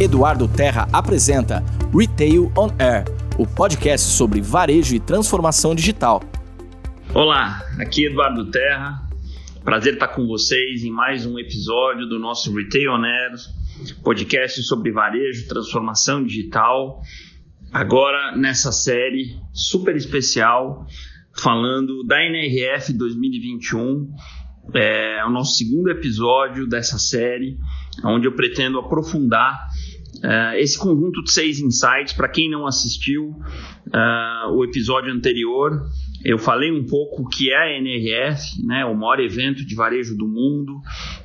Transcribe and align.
Eduardo 0.00 0.48
Terra 0.48 0.88
apresenta 0.92 1.62
Retail 1.94 2.50
on 2.56 2.70
Air, 2.78 3.04
o 3.38 3.46
podcast 3.46 4.06
sobre 4.06 4.40
varejo 4.40 4.96
e 4.96 5.00
transformação 5.00 5.74
digital. 5.74 6.22
Olá, 7.14 7.62
aqui 7.78 8.06
é 8.06 8.10
Eduardo 8.10 8.50
Terra. 8.50 9.08
Prazer 9.62 9.94
estar 9.94 10.08
com 10.08 10.26
vocês 10.26 10.82
em 10.82 10.90
mais 10.90 11.26
um 11.26 11.38
episódio 11.38 12.06
do 12.08 12.18
nosso 12.18 12.52
Retail 12.54 12.90
on 12.90 13.04
Air, 13.04 13.32
podcast 14.02 14.62
sobre 14.62 14.90
varejo, 14.90 15.46
transformação 15.46 16.24
digital. 16.24 17.00
Agora 17.72 18.36
nessa 18.36 18.72
série 18.72 19.36
super 19.52 19.94
especial, 19.94 20.86
falando 21.36 22.02
da 22.04 22.24
NRF 22.24 22.92
2021. 22.94 24.10
É 24.74 25.24
o 25.26 25.30
nosso 25.30 25.56
segundo 25.56 25.90
episódio 25.90 26.66
dessa 26.66 26.98
série, 26.98 27.58
onde 28.04 28.26
eu 28.26 28.32
pretendo 28.32 28.78
aprofundar 28.78 29.68
Uh, 30.22 30.54
esse 30.58 30.78
conjunto 30.78 31.20
de 31.24 31.32
seis 31.32 31.58
insights, 31.58 32.12
para 32.12 32.28
quem 32.28 32.48
não 32.48 32.64
assistiu 32.64 33.30
uh, 33.30 34.52
o 34.52 34.64
episódio 34.64 35.12
anterior, 35.12 35.84
eu 36.24 36.38
falei 36.38 36.70
um 36.70 36.86
pouco 36.86 37.22
o 37.22 37.28
que 37.28 37.50
é 37.50 37.56
a 37.56 37.78
NRF, 37.78 38.64
né, 38.64 38.84
o 38.84 38.94
maior 38.94 39.20
evento 39.20 39.64
de 39.64 39.74
varejo 39.74 40.16
do 40.16 40.26
mundo, 40.26 40.80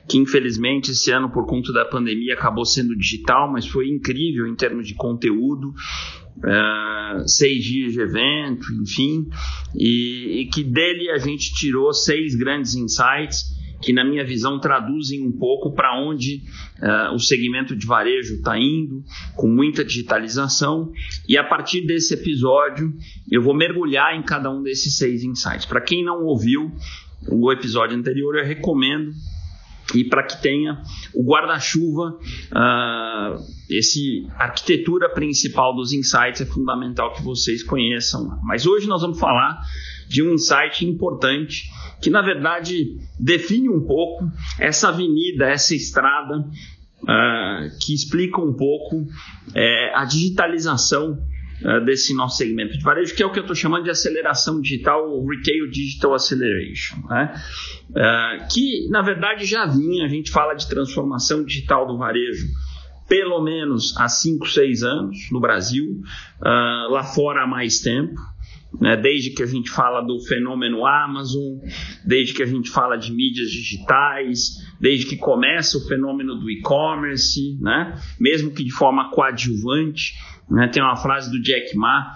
que 0.08 0.18
infelizmente 0.18 0.92
esse 0.92 1.12
ano, 1.12 1.30
por 1.30 1.46
conta 1.46 1.72
da 1.72 1.86
pandemia, 1.86 2.34
acabou 2.34 2.66
sendo 2.66 2.96
digital, 2.96 3.52
mas 3.52 3.68
foi 3.68 3.88
incrível 3.90 4.48
em 4.48 4.56
termos 4.56 4.88
de 4.88 4.96
conteúdo. 4.96 5.74
Uh, 6.38 7.28
seis 7.28 7.64
dias 7.64 7.94
de 7.94 8.00
evento, 8.00 8.72
enfim, 8.80 9.28
e, 9.76 10.42
e 10.42 10.46
que 10.46 10.64
dele 10.64 11.10
a 11.10 11.18
gente 11.18 11.52
tirou 11.56 11.92
seis 11.92 12.36
grandes 12.36 12.76
insights 12.76 13.57
que, 13.82 13.94
na 13.94 14.04
minha 14.04 14.26
visão, 14.26 14.60
traduzem 14.60 15.26
um 15.26 15.32
pouco 15.32 15.72
para 15.72 16.00
onde 16.00 16.44
uh, 16.82 17.14
o 17.14 17.20
segmento 17.20 17.76
de 17.76 17.86
varejo 17.86 18.36
está 18.36 18.58
indo, 18.58 19.04
com 19.36 19.48
muita 19.48 19.84
digitalização. 19.84 20.92
E 21.28 21.38
a 21.38 21.44
partir 21.44 21.86
desse 21.86 22.14
episódio, 22.14 22.94
eu 23.32 23.42
vou 23.42 23.54
mergulhar 23.54 24.16
em 24.16 24.24
cada 24.24 24.50
um 24.50 24.64
desses 24.64 24.98
seis 24.98 25.24
insights. 25.24 25.66
Para 25.66 25.82
quem 25.82 26.04
não 26.04 26.24
ouviu 26.24 26.72
o 27.30 27.52
episódio 27.52 27.98
anterior, 27.98 28.38
eu 28.38 28.46
recomendo 28.46 29.12
e 29.96 30.04
para 30.04 30.24
que 30.24 30.42
tenha 30.42 30.82
o 31.14 31.24
guarda-chuva, 31.24 32.18
uh, 32.52 33.40
esse 33.70 34.28
arquitetura 34.36 35.10
principal 35.10 35.76
dos 35.76 35.94
insights 35.94 36.42
é 36.42 36.46
fundamental 36.46 37.14
que 37.14 37.22
vocês 37.22 37.64
conheçam. 37.64 38.40
Mas 38.44 38.66
hoje 38.66 38.88
nós 38.88 39.02
vamos 39.02 39.20
falar 39.20 39.60
de 40.08 40.24
um 40.24 40.34
insight 40.34 40.86
importante 40.86 41.70
que 42.02 42.10
na 42.10 42.22
verdade 42.22 42.98
define 43.20 43.70
um 43.70 43.86
pouco 43.86 44.30
essa 44.60 44.90
avenida, 44.90 45.46
essa 45.46 45.74
estrada, 45.74 46.40
uh, 46.40 47.78
que 47.82 47.94
explica 47.94 48.42
um 48.42 48.54
pouco 48.54 48.98
uh, 48.98 49.08
a 49.96 50.06
digitalização 50.06 51.18
uh, 51.64 51.84
desse 51.86 52.16
nosso 52.16 52.38
segmento 52.38 52.78
de 52.78 52.84
varejo, 52.84 53.16
que 53.16 53.24
é 53.24 53.26
o 53.26 53.32
que 53.32 53.40
eu 53.40 53.44
estou 53.44 53.56
chamando 53.56 53.84
de 53.84 53.90
aceleração 53.90 54.62
digital, 54.62 55.04
Retail 55.26 55.70
Digital 55.70 56.14
Acceleration, 56.14 56.98
né? 57.10 57.34
Ah, 57.96 58.48
que 58.52 58.88
na 58.90 59.02
verdade 59.02 59.46
já 59.46 59.66
vinha, 59.66 60.06
a 60.06 60.10
gente 60.10 60.30
fala 60.30 60.54
de 60.54 60.68
transformação 60.68 61.44
digital 61.44 61.88
do 61.88 61.98
varejo 61.98 62.46
pelo 63.08 63.42
menos 63.42 63.96
há 63.98 64.10
5, 64.10 64.48
6 64.48 64.84
anos 64.84 65.18
no 65.32 65.40
Brasil, 65.40 66.02
lá 66.90 67.04
fora 67.04 67.44
há 67.44 67.48
mais 67.48 67.80
tempo 67.80 68.20
né? 68.80 68.96
desde 68.98 69.32
que 69.32 69.44
a 69.44 69.46
gente 69.46 69.70
fala 69.70 70.02
do 70.02 70.20
fenômeno 70.20 70.86
Amazon, 70.86 71.58
desde 72.06 72.34
que 72.34 72.44
a 72.44 72.46
gente 72.46 72.70
fala 72.70 72.98
de 72.98 73.12
mídias 73.12 73.50
digitais, 73.50 74.58
desde 74.80 75.06
que 75.06 75.18
começa 75.18 75.78
o 75.78 75.88
fenômeno 75.88 76.36
do 76.36 76.50
e-commerce, 76.50 77.58
né? 77.62 78.00
mesmo 78.20 78.52
que 78.52 78.64
de 78.64 78.72
forma 78.72 79.10
coadjuvante. 79.12 80.14
Né? 80.50 80.68
Tem 80.68 80.82
uma 80.82 80.96
frase 80.96 81.32
do 81.32 81.42
Jack 81.42 81.76
Ma, 81.76 82.14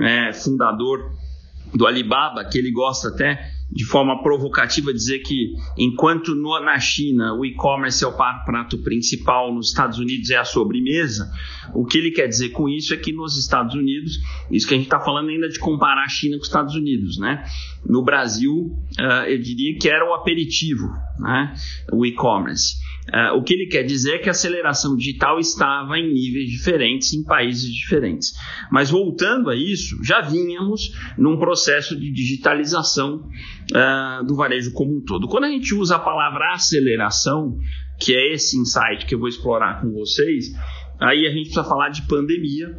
é, 0.00 0.32
fundador 0.32 1.10
do 1.74 1.86
Alibaba, 1.86 2.44
que 2.44 2.58
ele 2.58 2.70
gosta 2.70 3.08
até 3.08 3.50
de 3.72 3.84
forma 3.86 4.22
provocativa 4.22 4.92
dizer 4.92 5.20
que 5.20 5.54
enquanto 5.78 6.34
no, 6.34 6.60
na 6.60 6.78
China 6.78 7.32
o 7.32 7.44
e-commerce 7.44 8.04
é 8.04 8.06
o 8.06 8.12
prato 8.12 8.76
principal, 8.78 9.52
nos 9.52 9.68
Estados 9.68 9.98
Unidos 9.98 10.28
é 10.30 10.36
a 10.36 10.44
sobremesa, 10.44 11.32
o 11.74 11.86
que 11.86 11.96
ele 11.96 12.10
quer 12.10 12.26
dizer 12.26 12.50
com 12.50 12.68
isso 12.68 12.92
é 12.92 12.98
que 12.98 13.12
nos 13.12 13.38
Estados 13.38 13.74
Unidos, 13.74 14.18
isso 14.50 14.68
que 14.68 14.74
a 14.74 14.76
gente 14.76 14.86
está 14.86 15.00
falando 15.00 15.30
ainda 15.30 15.48
de 15.48 15.58
comparar 15.58 16.04
a 16.04 16.08
China 16.08 16.36
com 16.36 16.42
os 16.42 16.48
Estados 16.48 16.74
Unidos, 16.74 17.18
né? 17.18 17.44
No 17.86 18.04
Brasil, 18.04 18.76
uh, 19.00 19.24
eu 19.26 19.38
diria 19.40 19.78
que 19.78 19.88
era 19.88 20.08
o 20.08 20.12
aperitivo, 20.12 20.88
né? 21.18 21.54
O 21.90 22.04
e-commerce. 22.04 22.76
Uh, 23.08 23.36
o 23.36 23.42
que 23.42 23.52
ele 23.52 23.66
quer 23.66 23.82
dizer 23.82 24.14
é 24.14 24.18
que 24.18 24.28
a 24.28 24.32
aceleração 24.32 24.96
digital 24.96 25.40
estava 25.40 25.98
em 25.98 26.12
níveis 26.12 26.48
diferentes, 26.48 27.12
em 27.12 27.24
países 27.24 27.72
diferentes. 27.72 28.32
Mas 28.70 28.90
voltando 28.90 29.50
a 29.50 29.56
isso, 29.56 30.02
já 30.04 30.20
vínhamos 30.20 30.92
num 31.18 31.36
processo 31.36 31.98
de 31.98 32.12
digitalização 32.12 33.28
uh, 33.72 34.24
do 34.24 34.36
varejo 34.36 34.72
como 34.72 34.96
um 34.96 35.00
todo. 35.00 35.26
Quando 35.26 35.44
a 35.44 35.50
gente 35.50 35.74
usa 35.74 35.96
a 35.96 35.98
palavra 35.98 36.54
aceleração, 36.54 37.58
que 37.98 38.14
é 38.14 38.34
esse 38.34 38.56
insight 38.56 39.04
que 39.04 39.14
eu 39.14 39.18
vou 39.18 39.28
explorar 39.28 39.80
com 39.80 39.90
vocês, 39.92 40.52
aí 41.00 41.26
a 41.26 41.30
gente 41.30 41.46
precisa 41.46 41.64
falar 41.64 41.88
de 41.88 42.02
pandemia. 42.02 42.76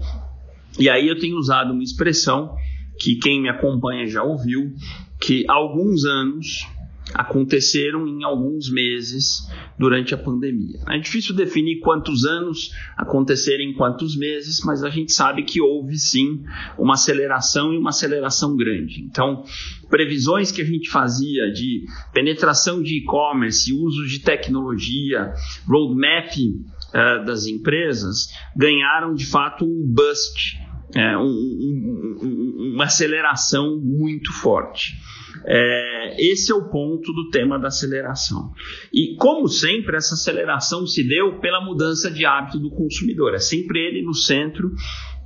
E 0.80 0.90
aí 0.90 1.08
eu 1.08 1.20
tenho 1.20 1.38
usado 1.38 1.74
uma 1.74 1.84
expressão 1.84 2.56
que 2.98 3.16
quem 3.18 3.42
me 3.42 3.50
acompanha 3.50 4.08
já 4.08 4.24
ouviu, 4.24 4.72
que 5.20 5.46
há 5.50 5.54
alguns 5.54 6.06
anos 6.06 6.66
aconteceram 7.14 8.08
em 8.08 8.24
alguns 8.24 8.72
meses 8.72 9.48
durante 9.78 10.14
a 10.14 10.18
pandemia. 10.18 10.80
É 10.90 10.98
difícil 10.98 11.36
definir 11.36 11.80
quantos 11.80 12.26
anos 12.26 12.72
aconteceram 12.98 13.64
em 13.64 13.74
quantos 13.74 14.16
meses, 14.16 14.62
mas 14.66 14.84
a 14.84 14.90
gente 14.90 15.12
sabe 15.12 15.44
que 15.44 15.62
houve 15.62 15.98
sim 15.98 16.44
uma 16.78 16.94
aceleração 16.94 17.74
e 17.74 17.78
uma 17.78 17.90
aceleração 17.90 18.56
grande. 18.56 19.02
Então, 19.02 19.44
previsões 19.90 20.52
que 20.52 20.62
a 20.62 20.66
gente 20.66 20.90
fazia 20.90 21.52
de 21.52 21.86
penetração 22.14 22.82
de 22.82 22.98
e-commerce, 22.98 23.74
uso 23.74 24.08
de 24.08 24.20
tecnologia, 24.20 25.34
roadmap 25.68 26.32
uh, 26.38 27.26
das 27.26 27.46
empresas, 27.46 28.30
ganharam 28.56 29.14
de 29.14 29.26
fato 29.26 29.66
um 29.66 29.84
bust, 29.86 30.58
é, 30.96 31.18
um, 31.18 31.24
um, 31.24 32.18
um, 32.22 32.74
uma 32.74 32.86
aceleração 32.86 33.80
muito 33.80 34.32
forte. 34.32 34.94
É, 35.46 36.16
esse 36.20 36.52
é 36.52 36.56
o 36.56 36.70
ponto 36.70 37.12
do 37.12 37.30
tema 37.30 37.60
da 37.60 37.68
aceleração. 37.68 38.52
E, 38.94 39.16
como 39.18 39.48
sempre, 39.48 39.98
essa 39.98 40.14
aceleração 40.14 40.86
se 40.86 41.06
deu 41.08 41.40
pela 41.40 41.64
mudança 41.64 42.10
de 42.10 42.26
hábito 42.26 42.60
do 42.60 42.70
consumidor. 42.70 43.34
É 43.34 43.40
sempre 43.40 43.80
ele 43.80 44.04
no 44.04 44.14
centro 44.14 44.72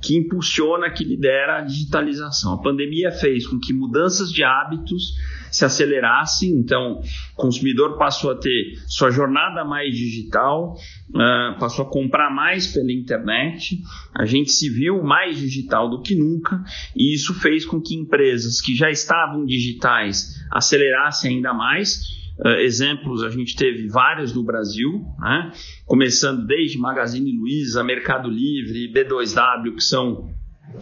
que 0.00 0.16
impulsiona, 0.16 0.90
que 0.90 1.04
lidera 1.04 1.58
a 1.58 1.60
digitalização. 1.62 2.54
A 2.54 2.62
pandemia 2.62 3.10
fez 3.10 3.46
com 3.46 3.58
que 3.58 3.72
mudanças 3.72 4.32
de 4.32 4.44
hábitos 4.44 5.14
se 5.50 5.64
acelerassem, 5.64 6.50
então 6.50 7.00
o 7.00 7.36
consumidor 7.36 7.96
passou 7.96 8.30
a 8.30 8.36
ter 8.36 8.74
sua 8.86 9.10
jornada 9.10 9.64
mais 9.64 9.96
digital, 9.96 10.74
uh, 11.08 11.58
passou 11.58 11.86
a 11.86 11.90
comprar 11.90 12.30
mais 12.30 12.66
pela 12.66 12.92
internet, 12.92 13.80
a 14.14 14.26
gente 14.26 14.52
se 14.52 14.68
viu 14.68 15.02
mais 15.02 15.38
digital 15.38 15.88
do 15.88 16.02
que 16.02 16.14
nunca, 16.14 16.62
e 16.94 17.14
isso 17.14 17.34
fez 17.34 17.64
com 17.64 17.80
que 17.80 17.94
empresas 17.94 18.60
que 18.60 18.74
já 18.74 18.90
estavam 18.90 19.44
digitais 19.46 20.36
acelerassem 20.50 21.36
ainda 21.36 21.52
mais. 21.52 22.18
Uh, 22.44 22.60
exemplos, 22.60 23.22
a 23.22 23.30
gente 23.30 23.56
teve 23.56 23.88
vários 23.88 24.32
no 24.32 24.44
Brasil, 24.44 25.04
né? 25.18 25.52
começando 25.86 26.46
desde 26.46 26.78
Magazine 26.78 27.36
Luiza, 27.36 27.82
Mercado 27.82 28.28
Livre, 28.28 28.92
B2W, 28.92 29.74
que 29.74 29.82
são 29.82 30.30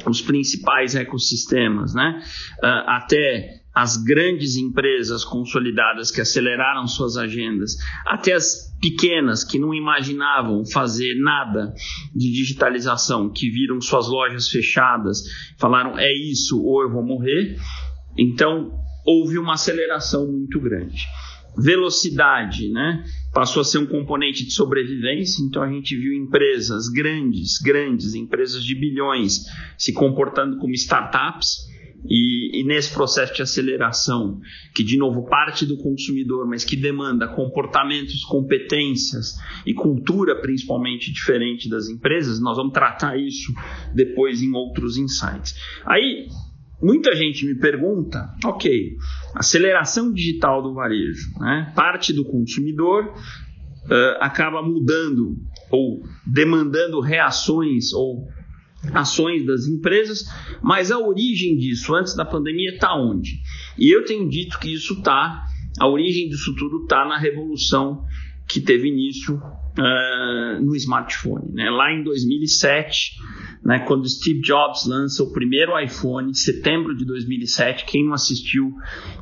os 0.06 0.20
principais 0.20 0.94
ecossistemas, 0.94 1.94
né? 1.94 2.20
Uh, 2.62 2.90
até 2.90 3.62
as 3.76 3.98
grandes 3.98 4.56
empresas 4.56 5.22
consolidadas 5.22 6.10
que 6.10 6.20
aceleraram 6.20 6.86
suas 6.86 7.18
agendas, 7.18 7.76
até 8.06 8.32
as 8.32 8.74
pequenas 8.80 9.44
que 9.44 9.58
não 9.58 9.74
imaginavam 9.74 10.64
fazer 10.64 11.14
nada 11.16 11.74
de 12.14 12.32
digitalização, 12.32 13.30
que 13.30 13.50
viram 13.50 13.78
suas 13.80 14.08
lojas 14.08 14.48
fechadas, 14.48 15.22
falaram 15.58 15.98
é 15.98 16.10
isso 16.10 16.58
ou 16.62 16.82
eu 16.82 16.90
vou 16.90 17.02
morrer. 17.02 17.58
Então 18.16 18.72
houve 19.06 19.38
uma 19.38 19.54
aceleração 19.54 20.26
muito 20.26 20.58
grande. 20.58 21.04
Velocidade, 21.58 22.70
né? 22.70 23.04
Passou 23.32 23.62
a 23.62 23.64
ser 23.64 23.78
um 23.78 23.86
componente 23.86 24.44
de 24.44 24.52
sobrevivência, 24.52 25.42
então 25.42 25.62
a 25.62 25.70
gente 25.70 25.96
viu 25.96 26.12
empresas 26.12 26.88
grandes, 26.88 27.58
grandes, 27.58 28.14
empresas 28.14 28.62
de 28.64 28.74
bilhões 28.74 29.44
se 29.78 29.92
comportando 29.92 30.58
como 30.58 30.74
startups 30.74 31.66
e, 32.08 32.60
e, 32.60 32.64
nesse 32.64 32.92
processo 32.92 33.34
de 33.34 33.42
aceleração, 33.42 34.40
que 34.74 34.84
de 34.84 34.96
novo 34.96 35.28
parte 35.28 35.66
do 35.66 35.76
consumidor, 35.78 36.46
mas 36.46 36.64
que 36.64 36.76
demanda 36.76 37.28
comportamentos, 37.28 38.24
competências 38.24 39.34
e 39.64 39.74
cultura 39.74 40.40
principalmente 40.40 41.12
diferente 41.12 41.68
das 41.68 41.88
empresas, 41.88 42.40
nós 42.40 42.56
vamos 42.56 42.72
tratar 42.72 43.18
isso 43.18 43.52
depois 43.94 44.42
em 44.42 44.52
outros 44.52 44.96
insights. 44.96 45.54
Aí, 45.84 46.28
muita 46.80 47.14
gente 47.14 47.46
me 47.46 47.54
pergunta, 47.54 48.28
ok, 48.44 48.96
aceleração 49.34 50.12
digital 50.12 50.62
do 50.62 50.74
varejo, 50.74 51.32
né? 51.38 51.72
parte 51.74 52.12
do 52.12 52.24
consumidor 52.24 53.06
uh, 53.06 54.16
acaba 54.20 54.62
mudando 54.62 55.36
ou 55.70 56.02
demandando 56.26 57.00
reações 57.00 57.92
ou 57.92 58.28
ações 58.92 59.44
das 59.44 59.66
empresas, 59.66 60.24
mas 60.62 60.90
a 60.90 60.98
origem 60.98 61.56
disso 61.56 61.94
antes 61.94 62.14
da 62.14 62.24
pandemia 62.24 62.70
está 62.70 62.94
onde? 62.94 63.40
E 63.78 63.90
eu 63.90 64.04
tenho 64.04 64.28
dito 64.28 64.58
que 64.58 64.72
isso 64.72 64.94
está, 64.94 65.44
a 65.78 65.88
origem 65.88 66.28
disso 66.28 66.54
tudo 66.54 66.82
está 66.82 67.04
na 67.04 67.18
revolução 67.18 68.04
que 68.46 68.60
teve 68.60 68.88
início 68.88 69.34
uh, 69.36 70.64
no 70.64 70.74
smartphone. 70.76 71.52
Né? 71.52 71.68
Lá 71.68 71.92
em 71.92 72.04
2007, 72.04 73.16
né, 73.66 73.80
quando 73.80 74.08
Steve 74.08 74.40
Jobs 74.42 74.86
lança 74.86 75.24
o 75.24 75.32
primeiro 75.32 75.76
iPhone, 75.76 76.32
setembro 76.32 76.96
de 76.96 77.04
2007, 77.04 77.84
quem 77.84 78.04
não 78.04 78.14
assistiu 78.14 78.72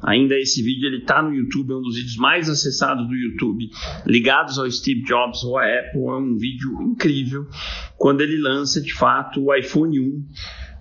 ainda 0.03 0.39
esse 0.39 0.63
vídeo, 0.63 0.87
ele 0.87 0.99
está 0.99 1.23
no 1.23 1.35
YouTube, 1.35 1.73
é 1.73 1.77
um 1.77 1.81
dos 1.81 1.97
vídeos 1.97 2.17
mais 2.17 2.51
acessados 2.51 3.09
do 3.09 3.15
YouTube, 3.15 3.71
ligados 4.05 4.59
ao 4.59 4.71
Steve 4.71 5.03
Jobs 5.03 5.43
ou 5.45 5.57
à 5.57 5.63
Apple, 5.65 5.99
é 5.99 6.17
um 6.17 6.37
vídeo 6.37 6.83
incrível, 6.83 7.47
quando 7.97 8.21
ele 8.21 8.37
lança 8.37 8.83
de 8.83 8.93
fato 8.93 9.43
o 9.43 9.55
iPhone 9.55 9.99
1, 9.99 10.29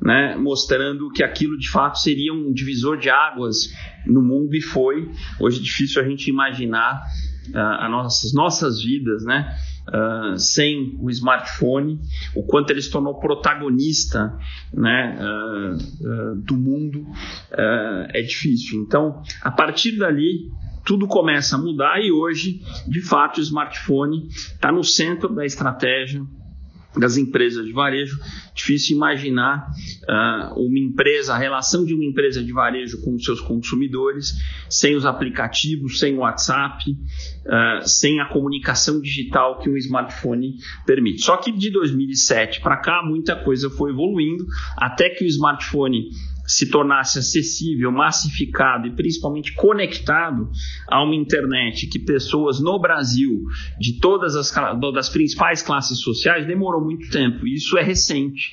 né, 0.01 0.35
mostrando 0.35 1.09
que 1.09 1.23
aquilo 1.23 1.57
de 1.57 1.69
fato 1.69 1.99
seria 1.99 2.33
um 2.33 2.51
divisor 2.51 2.97
de 2.97 3.09
águas 3.09 3.73
no 4.05 4.21
mundo 4.21 4.53
e 4.53 4.61
foi. 4.61 5.09
Hoje 5.39 5.61
é 5.61 5.63
difícil 5.63 6.01
a 6.01 6.05
gente 6.05 6.29
imaginar 6.29 7.01
uh, 7.49 7.57
as 7.79 7.91
nossas, 7.91 8.33
nossas 8.33 8.83
vidas, 8.83 9.23
né? 9.23 9.55
Uh, 9.85 10.39
sem 10.39 10.97
o 10.99 11.09
smartphone, 11.09 11.99
o 12.33 12.43
quanto 12.43 12.71
ele 12.71 12.81
se 12.81 12.89
tornou 12.89 13.19
protagonista 13.19 14.37
né, 14.73 15.19
uh, 15.19 16.35
do 16.37 16.55
mundo 16.55 17.05
é 17.51 18.21
difícil. 18.21 18.81
Então, 18.81 19.21
a 19.41 19.51
partir 19.51 19.97
dali, 19.97 20.49
tudo 20.85 21.05
começa 21.05 21.57
a 21.57 21.59
mudar 21.59 21.99
e 22.01 22.13
hoje, 22.13 22.61
de 22.87 23.01
fato, 23.01 23.39
o 23.39 23.41
smartphone 23.41 24.27
está 24.29 24.71
no 24.71 24.85
centro 24.85 25.35
da 25.35 25.45
estratégia 25.45 26.25
das 26.97 27.17
empresas 27.17 27.65
de 27.65 27.71
varejo. 27.71 28.19
Difícil 28.53 28.95
imaginar 28.95 29.67
uh, 30.03 30.59
uma 30.59 30.79
empresa, 30.79 31.33
a 31.33 31.37
relação 31.37 31.85
de 31.85 31.93
uma 31.93 32.05
empresa 32.05 32.43
de 32.43 32.51
varejo 32.51 33.01
com 33.01 33.15
os 33.15 33.23
seus 33.23 33.41
consumidores 33.41 34.33
sem 34.69 34.95
os 34.95 35.05
aplicativos, 35.05 35.99
sem 35.99 36.15
o 36.15 36.19
WhatsApp, 36.19 36.83
uh, 36.91 37.87
sem 37.87 38.19
a 38.19 38.25
comunicação 38.25 39.01
digital 39.01 39.59
que 39.59 39.69
um 39.69 39.77
smartphone 39.77 40.55
permite. 40.85 41.23
Só 41.23 41.37
que 41.37 41.51
de 41.51 41.71
2007 41.71 42.61
para 42.61 42.77
cá 42.77 43.01
muita 43.03 43.35
coisa 43.35 43.69
foi 43.69 43.91
evoluindo 43.91 44.45
até 44.77 45.09
que 45.09 45.23
o 45.23 45.27
smartphone 45.27 46.09
se 46.45 46.69
tornasse 46.69 47.19
acessível, 47.19 47.91
massificado 47.91 48.87
e 48.87 48.91
principalmente 48.91 49.53
conectado 49.53 50.49
a 50.89 51.03
uma 51.03 51.15
internet 51.15 51.87
que 51.87 51.99
pessoas 51.99 52.59
no 52.59 52.79
Brasil, 52.79 53.43
de 53.79 53.99
todas 53.99 54.35
as 54.35 54.53
das 54.93 55.09
principais 55.09 55.61
classes 55.61 55.99
sociais, 55.99 56.45
demorou 56.45 56.83
muito 56.83 57.09
tempo. 57.09 57.47
Isso 57.47 57.77
é 57.77 57.83
recente. 57.83 58.51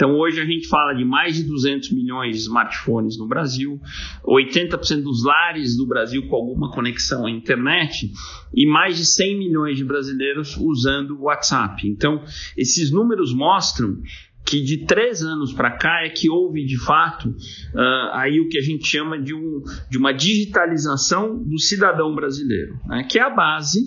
Então 0.00 0.16
hoje 0.16 0.40
a 0.40 0.46
gente 0.46 0.66
fala 0.66 0.94
de 0.94 1.04
mais 1.04 1.36
de 1.36 1.44
200 1.44 1.92
milhões 1.92 2.34
de 2.34 2.42
smartphones 2.44 3.18
no 3.18 3.28
Brasil, 3.28 3.78
80% 4.24 5.02
dos 5.02 5.22
lares 5.22 5.76
do 5.76 5.86
Brasil 5.86 6.26
com 6.26 6.36
alguma 6.36 6.70
conexão 6.72 7.26
à 7.26 7.30
internet 7.30 8.10
e 8.54 8.66
mais 8.66 8.96
de 8.96 9.04
100 9.04 9.38
milhões 9.38 9.76
de 9.76 9.84
brasileiros 9.84 10.56
usando 10.56 11.18
o 11.18 11.24
WhatsApp. 11.24 11.86
Então 11.86 12.24
esses 12.56 12.90
números 12.90 13.34
mostram 13.34 13.98
que 14.44 14.60
de 14.60 14.84
três 14.84 15.22
anos 15.22 15.52
para 15.52 15.70
cá 15.70 16.04
é 16.04 16.08
que 16.08 16.28
houve 16.28 16.64
de 16.64 16.78
fato 16.78 17.28
uh, 17.28 18.10
aí 18.14 18.40
o 18.40 18.48
que 18.48 18.58
a 18.58 18.62
gente 18.62 18.86
chama 18.86 19.20
de, 19.20 19.34
um, 19.34 19.62
de 19.88 19.98
uma 19.98 20.12
digitalização 20.12 21.42
do 21.42 21.58
cidadão 21.58 22.14
brasileiro, 22.14 22.78
né? 22.86 23.06
que 23.08 23.18
é 23.18 23.22
a 23.22 23.30
base 23.30 23.80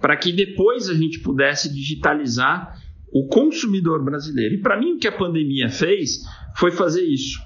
para 0.00 0.16
que 0.16 0.32
depois 0.32 0.88
a 0.90 0.94
gente 0.94 1.20
pudesse 1.20 1.72
digitalizar 1.72 2.78
o 3.10 3.26
consumidor 3.28 4.04
brasileiro. 4.04 4.56
E 4.56 4.58
para 4.58 4.78
mim 4.78 4.94
o 4.94 4.98
que 4.98 5.08
a 5.08 5.16
pandemia 5.16 5.70
fez 5.70 6.22
foi 6.56 6.70
fazer 6.70 7.02
isso, 7.02 7.40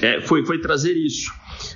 é, 0.00 0.20
foi, 0.20 0.44
foi 0.44 0.60
trazer 0.60 0.92
isso. 0.92 1.32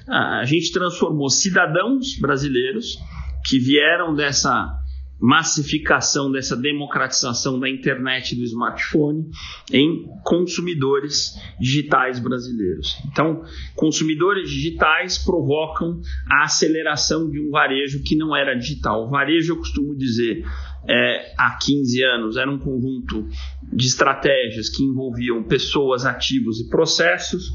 Ah, 0.06 0.40
a 0.40 0.44
gente 0.44 0.70
transformou 0.72 1.28
cidadãos 1.30 2.18
brasileiros 2.20 2.98
que 3.46 3.58
vieram 3.58 4.14
dessa 4.14 4.79
massificação 5.20 6.32
dessa 6.32 6.56
democratização 6.56 7.60
da 7.60 7.68
internet 7.68 8.32
e 8.32 8.36
do 8.36 8.44
smartphone 8.44 9.28
em 9.70 10.06
consumidores 10.24 11.34
digitais 11.60 12.18
brasileiros. 12.18 12.96
Então, 13.06 13.42
consumidores 13.76 14.50
digitais 14.50 15.18
provocam 15.18 16.00
a 16.26 16.44
aceleração 16.44 17.30
de 17.30 17.38
um 17.38 17.50
varejo 17.50 18.02
que 18.02 18.16
não 18.16 18.34
era 18.34 18.54
digital. 18.54 19.06
O 19.06 19.10
varejo, 19.10 19.52
eu 19.52 19.58
costumo 19.58 19.94
dizer, 19.94 20.44
é, 20.88 21.34
há 21.36 21.56
15 21.56 22.02
anos 22.02 22.36
era 22.36 22.50
um 22.50 22.58
conjunto 22.58 23.28
de 23.72 23.86
estratégias 23.86 24.68
que 24.68 24.82
envolviam 24.82 25.42
pessoas, 25.44 26.04
ativos 26.04 26.60
e 26.60 26.68
processos. 26.68 27.52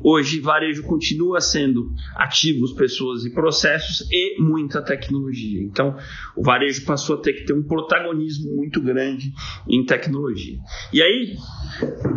Hoje, 0.00 0.40
varejo 0.40 0.82
continua 0.84 1.40
sendo 1.40 1.92
ativos, 2.14 2.72
pessoas 2.72 3.24
e 3.24 3.30
processos 3.30 4.06
e 4.10 4.40
muita 4.40 4.80
tecnologia. 4.80 5.60
Então, 5.62 5.96
o 6.36 6.42
varejo 6.42 6.84
passou 6.84 7.16
a 7.16 7.20
ter 7.20 7.32
que 7.32 7.44
ter 7.44 7.52
um 7.52 7.62
protagonismo 7.62 8.54
muito 8.54 8.80
grande 8.80 9.32
em 9.68 9.84
tecnologia. 9.84 10.58
E 10.92 11.02
aí, 11.02 11.36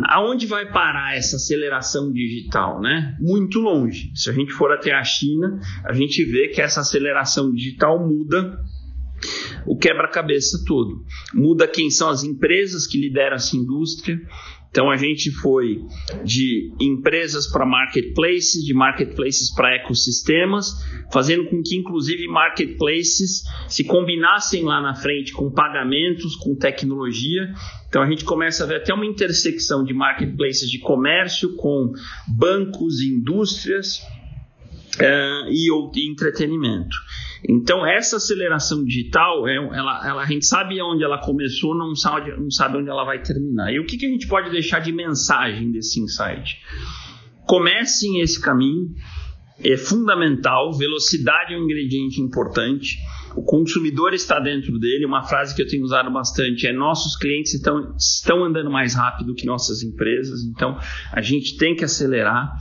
aonde 0.04 0.46
vai 0.46 0.70
parar 0.70 1.16
essa 1.16 1.36
aceleração 1.36 2.12
digital? 2.12 2.80
Né? 2.80 3.16
Muito 3.20 3.60
longe. 3.60 4.12
Se 4.14 4.30
a 4.30 4.32
gente 4.32 4.52
for 4.52 4.72
até 4.72 4.92
a 4.92 5.02
China, 5.02 5.60
a 5.84 5.92
gente 5.92 6.24
vê 6.24 6.48
que 6.48 6.60
essa 6.60 6.80
aceleração 6.80 7.52
digital 7.52 7.98
muda 7.98 8.58
o 9.66 9.76
quebra-cabeça 9.76 10.64
todo. 10.66 11.04
Muda 11.34 11.68
quem 11.68 11.90
são 11.90 12.08
as 12.08 12.22
empresas 12.22 12.86
que 12.86 12.98
lideram 12.98 13.36
essa 13.36 13.56
indústria. 13.56 14.20
Então 14.72 14.90
a 14.90 14.96
gente 14.96 15.30
foi 15.30 15.84
de 16.24 16.72
empresas 16.80 17.46
para 17.46 17.66
marketplaces, 17.66 18.64
de 18.64 18.72
marketplaces 18.72 19.54
para 19.54 19.76
ecossistemas, 19.76 20.72
fazendo 21.12 21.44
com 21.44 21.62
que 21.62 21.76
inclusive 21.76 22.26
marketplaces 22.26 23.42
se 23.68 23.84
combinassem 23.84 24.64
lá 24.64 24.80
na 24.80 24.94
frente 24.94 25.30
com 25.34 25.50
pagamentos, 25.50 26.34
com 26.36 26.54
tecnologia. 26.54 27.52
Então 27.86 28.00
a 28.00 28.08
gente 28.08 28.24
começa 28.24 28.64
a 28.64 28.66
ver 28.66 28.76
até 28.76 28.94
uma 28.94 29.04
intersecção 29.04 29.84
de 29.84 29.92
marketplaces 29.92 30.70
de 30.70 30.78
comércio 30.78 31.54
com 31.56 31.92
bancos, 32.26 33.02
indústrias 33.02 33.98
uh, 34.98 35.50
e, 35.50 35.68
e 35.68 36.10
entretenimento. 36.10 36.96
Então, 37.48 37.84
essa 37.84 38.16
aceleração 38.16 38.84
digital, 38.84 39.48
é, 39.48 39.56
ela, 39.56 40.08
ela, 40.08 40.22
a 40.22 40.26
gente 40.26 40.46
sabe 40.46 40.80
onde 40.80 41.02
ela 41.02 41.18
começou, 41.18 41.76
não 41.76 41.94
sabe, 41.94 42.30
não 42.36 42.50
sabe 42.50 42.78
onde 42.78 42.88
ela 42.88 43.04
vai 43.04 43.20
terminar. 43.20 43.72
E 43.72 43.80
o 43.80 43.84
que, 43.84 43.96
que 43.96 44.06
a 44.06 44.08
gente 44.08 44.28
pode 44.28 44.50
deixar 44.50 44.78
de 44.78 44.92
mensagem 44.92 45.72
desse 45.72 46.00
insight? 46.00 46.58
Comecem 47.46 48.20
esse 48.20 48.40
caminho, 48.40 48.94
é 49.64 49.76
fundamental, 49.76 50.72
velocidade 50.72 51.54
é 51.54 51.58
um 51.58 51.64
ingrediente 51.64 52.20
importante. 52.20 52.98
O 53.36 53.42
consumidor 53.42 54.12
está 54.12 54.38
dentro 54.38 54.78
dele. 54.78 55.06
Uma 55.06 55.22
frase 55.22 55.54
que 55.54 55.62
eu 55.62 55.66
tenho 55.66 55.84
usado 55.84 56.10
bastante 56.10 56.66
é: 56.66 56.72
nossos 56.72 57.16
clientes 57.16 57.54
estão, 57.54 57.94
estão 57.96 58.44
andando 58.44 58.70
mais 58.70 58.94
rápido 58.94 59.34
que 59.34 59.46
nossas 59.46 59.82
empresas, 59.82 60.42
então 60.44 60.78
a 61.12 61.20
gente 61.20 61.56
tem 61.56 61.74
que 61.74 61.84
acelerar. 61.84 62.52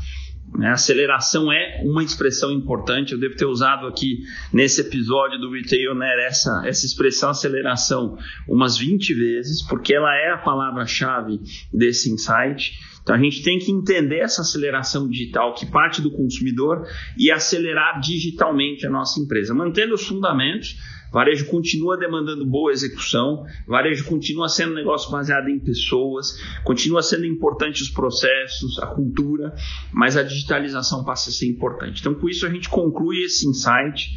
Né? 0.58 0.70
Aceleração 0.70 1.52
é 1.52 1.82
uma 1.84 2.04
expressão 2.04 2.52
importante, 2.52 3.14
eu 3.14 3.20
devo 3.20 3.36
ter 3.36 3.46
usado 3.46 3.88
aqui 3.88 4.24
nesse 4.52 4.82
episódio 4.82 5.40
do 5.40 5.52
Retail 5.52 5.96
né, 5.96 6.26
essa, 6.28 6.64
essa 6.66 6.86
expressão 6.86 7.30
aceleração 7.30 8.18
umas 8.48 8.78
20 8.78 9.14
vezes, 9.14 9.62
porque 9.62 9.94
ela 9.94 10.14
é 10.14 10.32
a 10.32 10.38
palavra-chave 10.38 11.40
desse 11.74 12.12
insight. 12.12 12.78
Então 13.02 13.16
a 13.16 13.20
gente 13.20 13.44
tem 13.44 13.58
que 13.60 13.72
entender 13.72 14.20
essa 14.20 14.42
aceleração 14.42 15.10
digital 15.10 15.54
que 15.54 15.66
parte 15.66 16.02
do 16.02 16.12
consumidor 16.12 16.88
e 17.18 17.32
acelerar 17.32 18.00
digitalmente 18.00 18.86
a 18.86 18.90
nossa 18.90 19.20
empresa, 19.20 19.54
mantendo 19.54 19.96
os 19.96 20.06
fundamentos 20.06 20.76
Varejo 21.12 21.46
continua 21.48 21.98
demandando 21.98 22.46
boa 22.46 22.72
execução, 22.72 23.44
varejo 23.68 24.06
continua 24.06 24.48
sendo 24.48 24.72
um 24.72 24.76
negócio 24.76 25.12
baseado 25.12 25.50
em 25.50 25.60
pessoas, 25.60 26.42
continua 26.64 27.02
sendo 27.02 27.26
importante 27.26 27.84
os 27.84 27.90
processos, 27.90 28.80
a 28.80 28.88
cultura, 28.88 29.54
mas 29.92 30.16
a 30.16 30.24
digitalização 30.24 31.04
passa 31.04 31.30
a 31.30 31.34
ser 31.34 31.48
importante. 31.48 32.00
Então, 32.00 32.16
com 32.16 32.30
isso, 32.30 32.46
a 32.46 32.50
gente 32.50 32.70
conclui 32.70 33.24
esse 33.24 33.46
insight 33.46 34.10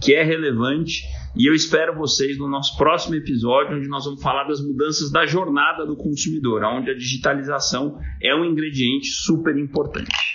que 0.00 0.14
é 0.14 0.22
relevante 0.22 1.02
e 1.36 1.48
eu 1.48 1.54
espero 1.54 1.94
vocês 1.96 2.38
no 2.38 2.48
nosso 2.48 2.76
próximo 2.78 3.14
episódio, 3.14 3.76
onde 3.76 3.88
nós 3.88 4.04
vamos 4.04 4.22
falar 4.22 4.44
das 4.44 4.60
mudanças 4.60 5.10
da 5.12 5.26
jornada 5.26 5.84
do 5.84 5.94
consumidor, 5.94 6.64
onde 6.64 6.90
a 6.90 6.94
digitalização 6.94 7.98
é 8.22 8.34
um 8.34 8.44
ingrediente 8.44 9.08
super 9.08 9.56
importante. 9.56 10.25